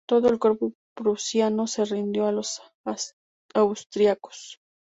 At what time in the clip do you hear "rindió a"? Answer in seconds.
1.85-2.31